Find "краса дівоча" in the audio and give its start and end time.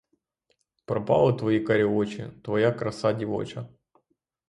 2.71-3.67